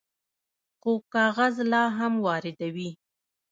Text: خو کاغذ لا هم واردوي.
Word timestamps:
خو 0.79 0.91
کاغذ 1.13 1.55
لا 1.71 1.83
هم 1.97 2.13
واردوي. 2.25 2.89